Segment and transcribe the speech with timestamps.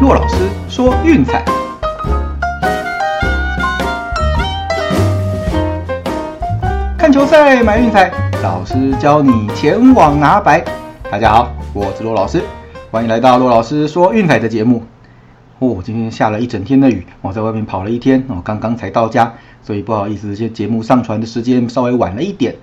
[0.00, 1.44] 骆老师说运彩，
[6.96, 8.10] 看球赛买运彩，
[8.42, 10.64] 老师教你前往拿白。
[11.10, 12.42] 大家好，我是骆老师，
[12.90, 14.82] 欢迎来到骆老师说运彩的节目。
[15.58, 22.54] 哦，今天下了一整天的雨，我在外面跑了一天，我，刚刚才到家，所以不好意思，这节目上传的时间稍微晚了一点。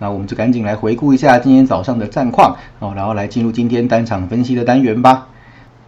[0.00, 5.28] 那我们就赶紧来回顾一下今天早上的战况，哦，然后来进入今天单场分析的单元吧。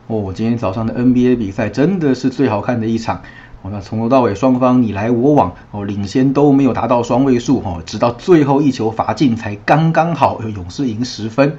[0.08, 3.22] 哦，今天早上的 NBA 比赛真的是最好看的一场。
[3.62, 11.56] 哦，那从头到尾双方你来我往，哦，领先都没有达到双位数，哦，直到最后一球罚进才刚刚好，勇士赢十分。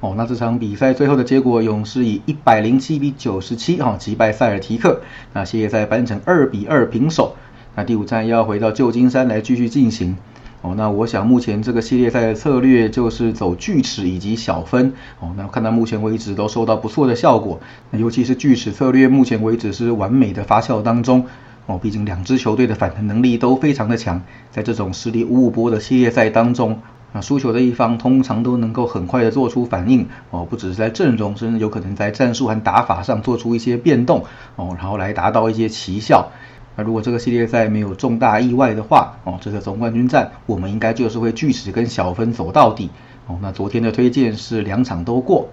[0.00, 5.00] 哦，那这场比赛最后的结果，勇士以一百零七比九十七，哈，击败塞尔提克。
[5.32, 7.34] 那系列赛扳成二比二平手。
[7.74, 10.18] 那第五站要回到旧金山来继续进行。
[10.62, 14.94] 哦，那我想目前这个系列赛的策略就是走锯齿以及小分。
[15.20, 17.60] 哦，那看到目前为止都收到不错的效果。
[17.90, 21.26] 那尤其是锯齿策略，目前为止是完美的发酵当中。
[21.66, 26.80] 哦，毕竟两支球队的反弹能力都非常的强，在这种实力五五波的系列赛当中，
[27.12, 30.06] 那输球的一方通常都能够很快的做出反应。
[30.30, 34.24] 哦，不只是在阵容，甚至有可能在战术和打法上做出一些变动。
[34.56, 36.30] 哦，然后来达到一些奇效。
[36.76, 42.90] 那如果这个系列赛没有重大意外的话，哦，这个总冠军战我们应该就是会锯齿跟小分走到底。
[43.26, 45.48] 哦，那昨天的推荐是两场都过。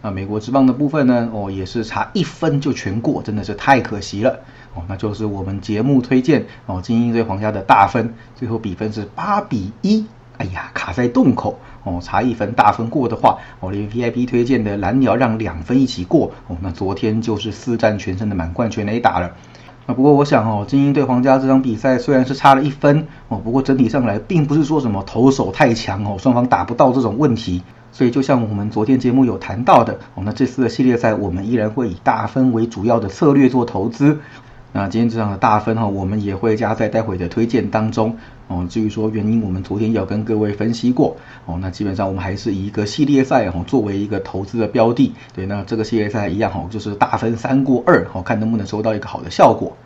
[0.00, 4.40] 那美国之棒的部分呢，哦，也是差一分就全过，真的是太可惜了。
[4.74, 10.06] 哦，那就是我们节目推荐哦，精英对皇家的大分，最后比分是八比一。
[10.36, 11.58] 哎呀，卡在洞口。
[11.84, 16.32] 哦，差一分大分过的话，哦，连 VIP 推荐的蓝鸟让两分一起过。
[16.48, 19.36] 哦，那昨天就是四战全胜的满贯全垒打了。
[19.86, 27.62] 啊，不过我想哦，精英对皇家这场比赛虽然是差了一分哦，不过整体上来并不是说什么投手太强哦，双方打不到这种问题。
[27.92, 34.18] 所以就像我们昨天节目有谈到的哦，那这次的系列赛我们依然会以大分为主要的策略做投资。
[34.76, 38.18] 那今天这场的大分哈，我们也会加在待会的推荐当中
[38.48, 38.66] 哦。
[38.68, 41.56] 至于说原因，我们昨天有跟各位分析过哦。
[41.62, 45.14] 那基本上我们还是以一个系列赛哈作为一个投资的标的。
[45.32, 49.76] 对，那这个系列赛一样哈，就是大分三过二，好看能不能收到一个好的效果。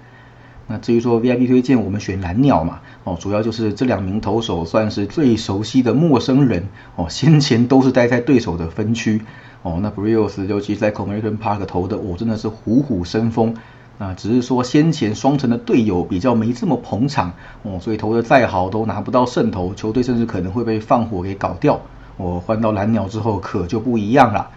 [0.67, 6.67] 那至于说 VIP 推荐，我们选蓝鸟嘛哦，主要就是这两名投手算是最熟悉的陌生人
[6.97, 9.21] 哦，先前都是待在对手的分区
[9.61, 9.81] 哦。
[9.83, 13.55] 那 Brios 尤其在 Comeriton Park 投的，我真的是虎虎生风。
[13.99, 17.33] 啊，只是说先前双城的队友比较没这么捧场
[17.65, 21.81] 哦，所以投的再好都拿不到胜投，球队甚至可能会被放火给搞掉。
[22.17, 24.51] 我换到蓝鸟之后可就不一样了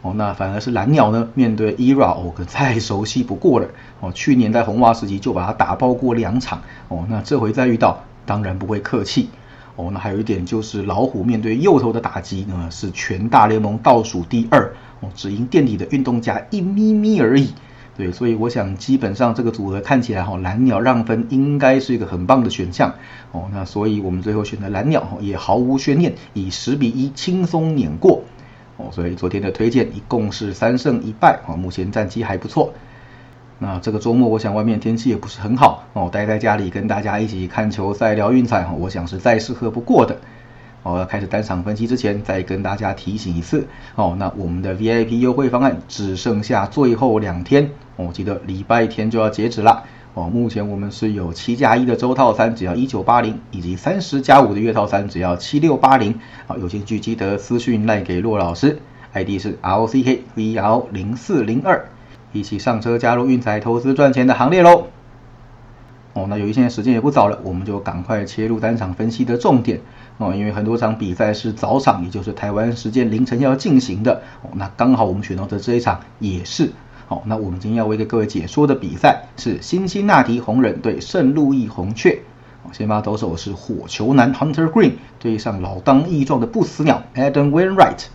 [0.00, 3.66] 哦，那反而是蓝鸟呢，面对 ERA 哦，可再熟悉不过了
[4.00, 4.10] 哦。
[4.12, 9.28] 去年在红袜时期就把他打爆过两场哦，那这回再遇到当然不会客气
[9.76, 9.90] 哦。
[9.92, 17.52] 那还有一点就是老虎面对右投的打击呢，是全大联盟倒数第二哦，只赢垫底的运动家一咪咪而已。
[17.96, 22.94] 对，所以我想基本上这个组合看起来哈，蓝鸟让分应该是一个很棒的选项
[23.32, 23.48] 哦。
[23.52, 28.22] 那所以我们最后选的蓝鸟也毫无悬念，以十比一轻松碾过
[28.76, 28.90] 哦。
[28.92, 32.74] 所以昨天的推荐一共是三胜一败啊，目前战绩还不错。
[33.58, 40.18] 那这个周末我想外面天气也不是很好哦，待在家里跟大家一起看球赛聊运彩哈，我想是再适合不过的。
[40.86, 43.66] 哦，要开始单场分析之前，再跟大家提醒一次
[43.96, 44.14] 哦。
[44.20, 49.82] 那我们的 VIP 优惠方案只剩下最后两天哦，记得礼拜天就要截止了
[50.14, 50.30] 哦。
[50.32, 56.20] 目前我们是有七加一的周套餐，只要一九八零，以及三十加五的月套餐，只要七六八零。
[56.46, 58.78] 好，有兴趣记得私讯赖给骆老师
[59.12, 61.84] ，ID 是 R O C K V R 零四零二，
[62.32, 64.86] 一起上车加入运彩投资赚钱的行列喽。
[66.16, 69.82] 哦，那由于现在时间也不早了，我们就赶快切入单场分析的重点
[70.16, 70.34] 哦。
[70.34, 74.48] 因为很多场比赛是早场，也就是台湾时间凌晨要进行的哦。
[74.54, 76.72] 那刚好我们选到的这一场也是
[77.08, 77.20] 哦。
[77.26, 82.20] 那我们今天要为各位解说的比赛是辛辛那提红人对圣路易红雀。
[82.62, 88.06] 哦先发投手是火球男 Hunter Green 对上老当益壮的不死鸟 Adam Wainwright。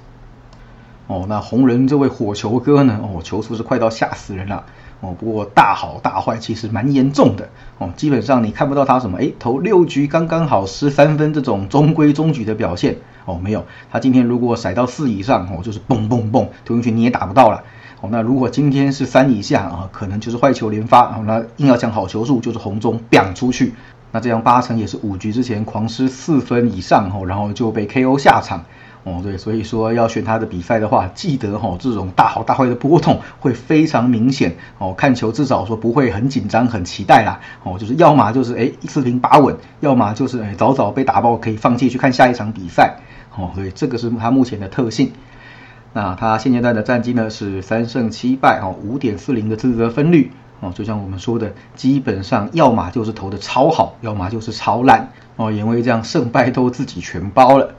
[1.06, 3.00] 哦，那红人这位火球哥呢？
[3.04, 4.66] 哦，球速是快到吓死人了。
[5.02, 7.50] 哦，不过大好大坏其实蛮严重的。
[7.80, 12.98] 哦，基本上你看不到他什么，哎，投六局刚刚好十三分这种中规中矩的表现。
[13.26, 17.64] 哦，没有，他今天如果甩到四以上哦，就是嘣嘣嘣投进去你也打不到了。
[18.02, 23.74] 哦，那如果今天是三以下啊，可能就是坏球连发哦，那硬要讲好球数就是红中 ban 出去，
[24.12, 28.64] 那这样八成也是五局之前狂失四分以上哦，然后就被 KO 下场。
[29.04, 34.94] 哦，对，所以说要选他的比赛的话，记得哈，这种大好大坏的波动会非常明显哦。
[34.94, 37.40] 看球至少说不会很紧张、很期待啦。
[37.64, 42.98] 哦，就是要么就是哎四平八稳，要么就是哎早早被打爆，可以放弃去看下一场比赛。
[43.36, 45.12] 哦，所以这个是他目前的特性。
[45.94, 57.74] 那他现阶段的战绩呢是三胜七败哦，五点四零的自责分率哦，就像我们说的，基本上要么就是投的超好，要么就是超烂哦，因为这样胜败都自己全包了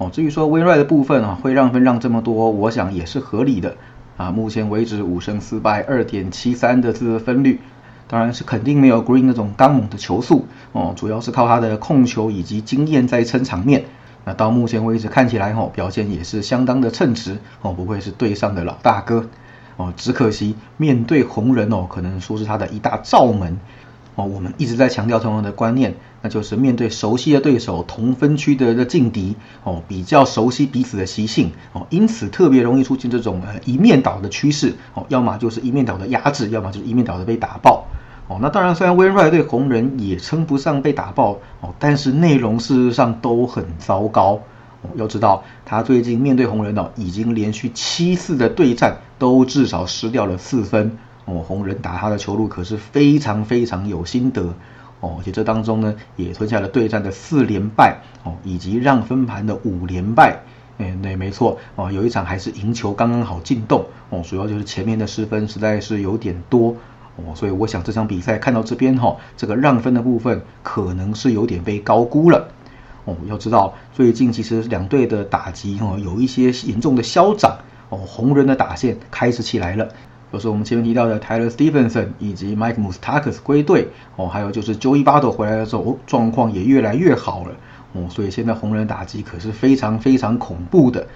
[0.00, 0.08] 哦。
[0.10, 3.76] 至于说威瑞的部分啊，会让分让这么多，我想也是合理的
[4.16, 4.32] 啊。
[4.32, 7.60] 目前为止五胜四败，二点七三的自责分率，
[8.08, 13.84] 当然是肯定没有 Green 那种刚猛的球速哦，主要是靠他的控球以及经验在撑场面。
[14.24, 19.26] 那到目前为止看起来吼表现也是相当的称职哦，不愧是队上的老大哥
[19.76, 19.94] 哦。
[19.96, 23.58] 只可惜面对红人哦，可能说是他的一大罩门
[24.24, 37.86] 我们一直在强调同样的观念，那就是面对熟悉的对手、同分区的的劲敌哦，比较熟悉彼此的习性哦，因此特别容易出现这种呃一面倒的趋势哦，要么就是一面倒的压制，要么就是一面倒的被打爆。
[38.28, 44.40] 哦，那当然，虽然威瑞对红人也称不上被打爆哦，但是内容事实上都很糟糕。
[44.82, 50.96] 哦，要知道他最近面对红人哦，已经连续七次的对战都至少失掉了四分。
[51.30, 54.54] 哦，红人打他的球路可是非常非常有心得。
[54.98, 60.40] 哦，而且这当中呢，也吞下了对战的四连败哦，以及让分盘的五连败。
[60.76, 61.58] 哎，对，没错。
[61.76, 63.86] 哦，有一场还是赢球刚刚好进洞。
[64.10, 66.76] 哦，主要就是前面的失分实在是有点多。
[67.16, 72.48] 哦，所以我想这场比赛看到这边哈，这个让分的部分可能是有点被高估了。
[73.06, 77.58] 哦，要知道最近其实两队的打击哦有一些严重的消长。
[77.88, 79.88] 哦，红人的打线开始起来了，
[80.32, 83.88] 就是我们前面提到的 Tyler Stevenson 以及 Mike Moustakas 归队。
[84.16, 87.52] 哦，还有就是 Joey Bado 回来的时候，状况也越来越好了。
[87.92, 91.06] 哦，所以现在红人打击可是非常非常恐怖的。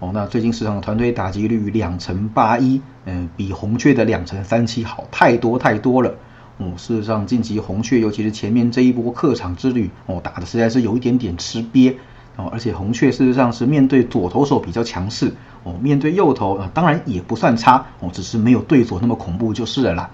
[0.00, 6.14] 哦，那最近市场的团队打击率两成八一，嗯，比红雀的两成三七好太多太多了。
[6.58, 11.94] 哦，事实上近期红雀，尤其是前面这一波客场之旅，哦，打的实在是有一点点吃瘪。
[12.36, 15.32] 哦，而且红雀事实上是面对左投手比较强势，
[15.64, 20.10] 哦，面对右投啊，当然也不算差，哦，只是没有对手那么恐怖就是了啦。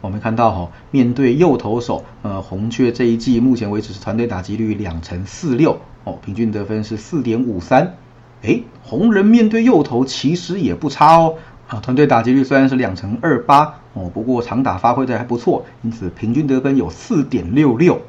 [0.00, 7.94] 我们看到哈，面对右投手，呃，红雀这一季目前为止是团队打击率两成四六，哦，平均得分是四点五三。
[8.42, 11.34] 哎，红人面对右投其实也不差哦。
[11.68, 18.00] 啊，团队打击率虽然是两成二八哦，不过长打发挥的还不错，因此平均得分有四点六六。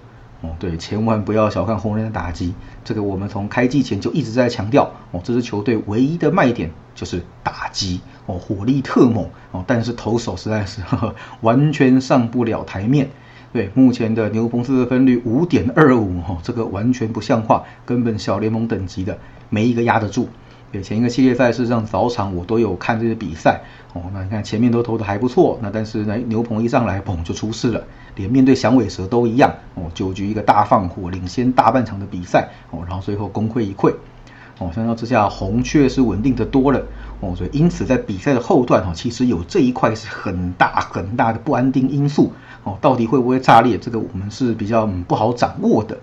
[0.41, 2.53] 哦，对，千万不要小看红人的打击，
[2.83, 5.21] 这个我们从开季前就一直在强调哦。
[5.23, 13.09] 这支球队唯一的卖点就是打击哦，火力特猛哦，但是投手实在是呵 呵完全上不了台面。
[13.53, 19.17] 对，目前的牛棚四分率五点二五哦，这个完全不像话，根本小联盟等级的。
[19.49, 20.29] 没一个压得住。
[20.71, 23.59] 对，前一个系列赛事上早场我都有看这些比赛
[23.91, 24.03] 哦。
[24.13, 27.83] 那你看前面都投的还不错，那但是呢牛棚一上来，嘣就出事了，
[28.15, 29.91] 连面对响尾蛇都一样哦。
[29.93, 33.93] 九局一个大放火，领先大半场的比赛哦，然后最后功亏一篑
[34.59, 34.71] 哦。
[34.73, 36.81] 相较之下，红雀是稳定的多了
[37.19, 37.35] 哦。
[37.35, 42.31] 所以因此在比赛的后段哈，其实有这一块是很大很大的不安定因素
[42.63, 42.77] 哦。
[42.79, 43.77] 到底会不会炸裂？
[43.77, 45.97] 这个我们是比较不好掌握的。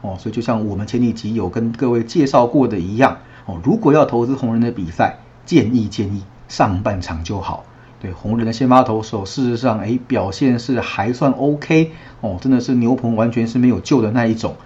[0.00, 7.64] 哦，所以就像我们前几集有跟各位介绍过的一样，哦，如果要投资红人的比赛，建议建议上半场就好。
[8.00, 14.56] 对，红人的先发投手事实上，哎，表现是还算 OK，哦，真的是牛棚完全是没有救的那一种。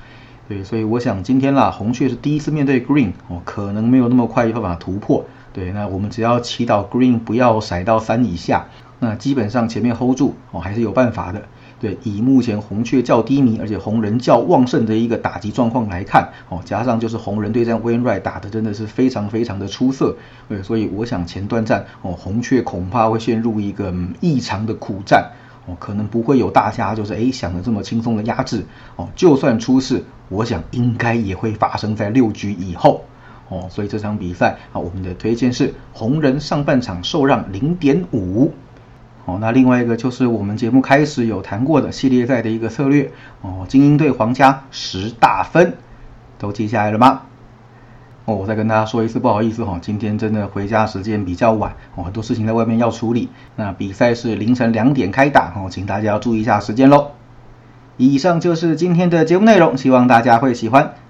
[0.49, 5.25] 对，所以我想今天啦，红雀是第一次面对 Green，哦，可能没有那么快有办法突破。
[5.53, 8.67] 对，那我们只要祈祷 Green 不要甩到三以下，
[9.01, 11.43] 那基本上前面 hold 住，哦，还是有办法的。
[11.79, 20.17] 对，以目前红雀较低迷，而且红人较旺盛的一个打击状况来看，哦，加上就是红人对战 w i n r i g h t 打的真的是非常非常的出色，
[20.49, 25.33] 对，所以我想前段战哦，红雀恐怕会陷入一个异常的苦战，
[25.67, 28.65] 哦，可能不会有大家就是哎想的这么轻松的压制，
[28.97, 33.03] 哦，就算出事，我想应该也会发生在六局以后，
[33.51, 38.55] 哦，所以这场比赛啊，我们的推荐是红人上半场受让零点五。
[39.27, 43.11] 哦，那另外一个就是我们节目开始有谈过的系列赛的一个策略
[43.43, 45.75] 哦，精英队皇家十大分，
[46.39, 47.23] 都记下来了吗？
[48.25, 53.29] 哦，我再跟大家说一次，不好意思哈，今天真的回家时间比较晚哦，很多事情在外面要处理。
[53.57, 57.11] 那比赛是凌晨两点开打哦，请大家要注意一下时间喽。
[57.97, 60.95] 以上就是今天的节目内容，希望大家会喜欢，